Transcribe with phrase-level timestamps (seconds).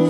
[0.00, 0.04] Oh,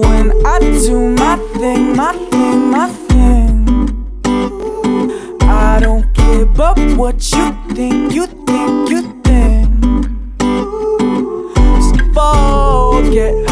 [0.00, 3.68] when I do my thing, my thing, my thing.
[5.42, 9.68] I don't care about what you think, you think, you think.
[11.82, 13.51] So forget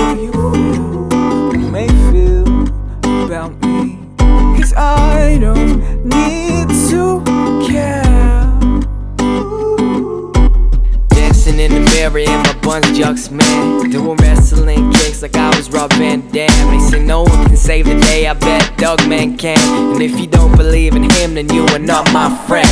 [12.83, 13.91] my man.
[13.91, 16.51] Doing wrestling kicks like I was Rob Van Dam.
[16.71, 19.59] They say no one can save the day, I bet Dogman can.
[19.93, 22.69] And if you don't believe in him, then you are not my friend.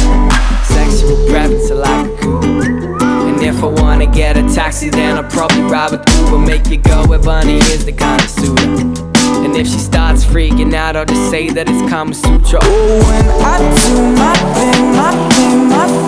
[0.64, 2.98] Sexual preference, I like a cougar.
[3.28, 6.38] And if I wanna get a taxi, then I'll probably ride a Uber.
[6.38, 9.14] Make you go where Bunny is the kind of suitor.
[9.44, 12.60] And if she starts freaking out, I'll just say that it's Kama Sutra.
[12.62, 16.07] Oh, when I do my thing, my thing, my thing.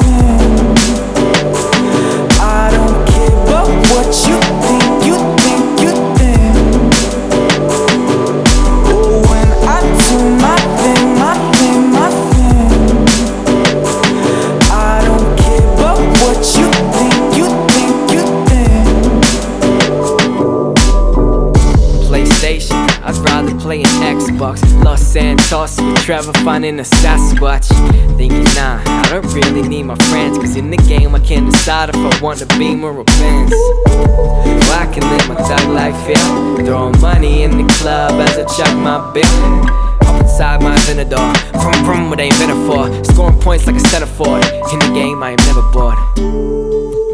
[23.71, 24.85] Rather play an Xbox.
[24.85, 27.69] Los Santos with Trevor finding a Sasquatch.
[28.17, 30.39] Thinking, nah, I don't really need my friends.
[30.39, 33.53] Cause in the game, I can decide if I want beam or a Benz.
[33.53, 36.65] Well, I can live my thug life here.
[36.65, 40.21] Throwing money in the club as I chuck my bill.
[40.21, 41.37] Inside my Venador.
[41.63, 43.05] From from what ain't been for.
[43.05, 44.45] Scoring points like a center forward.
[44.45, 47.10] In the game, I am never bored.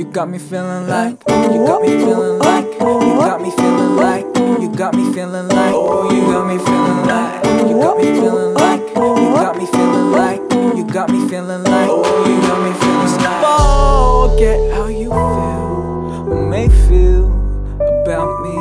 [0.00, 2.78] You got me feeling like, you got me feeling like, you
[3.20, 7.44] got me feeling like, you got me feeling like, oh, you got me feeling like,
[7.68, 10.40] you got me feeling like, you got me feeling like,
[10.74, 14.30] you got me feeling like, oh, you got me feeling like.
[14.30, 17.26] Forget how you feel, or may feel
[18.00, 18.56] about me,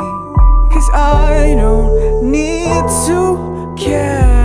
[0.74, 4.39] cause I don't need to care.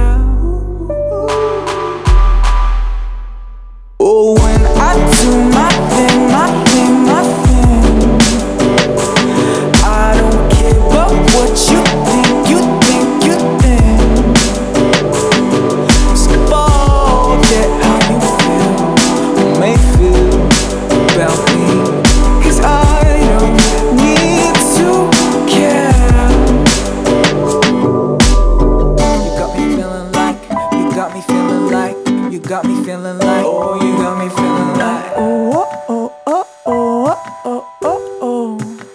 [32.47, 37.67] Got me feeling like, oh, you got me feeling like, oh, oh, oh, oh, oh,
[37.83, 38.87] oh, oh,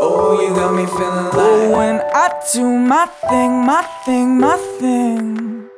[0.00, 5.68] oh, you got me feeling like, when I do my thing, my thing, my thing.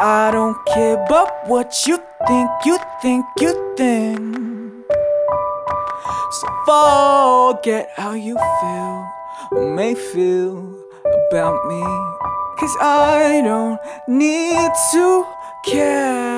[0.00, 4.18] I don't care about what you think, you think, you think.
[6.30, 9.08] So forget how you feel,
[9.52, 10.74] or may feel
[11.30, 11.82] about me.
[12.58, 15.26] Cause I don't need to
[15.62, 16.37] care.